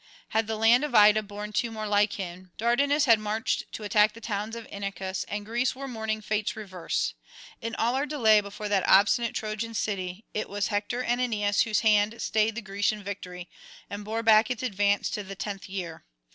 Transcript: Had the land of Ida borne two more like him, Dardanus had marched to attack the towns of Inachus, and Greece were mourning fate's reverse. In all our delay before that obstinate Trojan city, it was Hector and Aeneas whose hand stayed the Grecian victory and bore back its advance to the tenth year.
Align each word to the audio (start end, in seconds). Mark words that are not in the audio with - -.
Had 0.29 0.47
the 0.47 0.55
land 0.55 0.83
of 0.83 0.95
Ida 0.95 1.21
borne 1.21 1.53
two 1.53 1.69
more 1.69 1.85
like 1.85 2.13
him, 2.13 2.49
Dardanus 2.57 3.05
had 3.05 3.19
marched 3.19 3.71
to 3.73 3.83
attack 3.83 4.13
the 4.13 4.19
towns 4.19 4.55
of 4.55 4.65
Inachus, 4.71 5.25
and 5.27 5.45
Greece 5.45 5.75
were 5.75 5.87
mourning 5.87 6.21
fate's 6.23 6.55
reverse. 6.55 7.13
In 7.61 7.75
all 7.75 7.93
our 7.93 8.07
delay 8.07 8.41
before 8.41 8.67
that 8.67 8.87
obstinate 8.89 9.35
Trojan 9.35 9.75
city, 9.75 10.25
it 10.33 10.49
was 10.49 10.69
Hector 10.69 11.03
and 11.03 11.21
Aeneas 11.21 11.61
whose 11.61 11.81
hand 11.81 12.19
stayed 12.19 12.55
the 12.55 12.61
Grecian 12.63 13.03
victory 13.03 13.47
and 13.91 14.03
bore 14.03 14.23
back 14.23 14.49
its 14.49 14.63
advance 14.63 15.07
to 15.11 15.21
the 15.23 15.35
tenth 15.35 15.69
year. 15.69 16.03